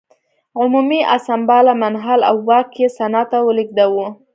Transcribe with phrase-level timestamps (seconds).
[0.59, 4.07] عمومي اسامبله منحل او واک یې سنا ته ولېږداوه.